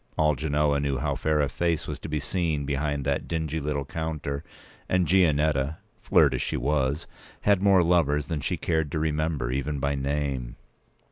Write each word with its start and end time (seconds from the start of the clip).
All 0.17 0.33
Genoa 0.33 0.79
knew 0.79 0.97
how 0.97 1.13
fair 1.15 1.41
a 1.41 1.47
face 1.47 1.85
was 1.87 1.99
to 1.99 2.09
be 2.09 2.19
seen 2.19 2.65
behind 2.65 3.05
that 3.05 3.27
dingy 3.27 3.59
little 3.59 3.85
p. 3.85 3.99
194counter; 3.99 4.41
and 4.89 5.05
Gianetta, 5.05 5.77
flirt 5.99 6.33
as 6.33 6.41
she 6.41 6.57
was, 6.57 7.05
had 7.41 7.61
more 7.61 7.83
lovers 7.83 8.25
than 8.25 8.41
she 8.41 8.57
cared 8.57 8.91
to 8.93 8.97
remember, 8.99 9.51
even 9.51 9.77
by 9.77 9.93
name. 9.93 10.55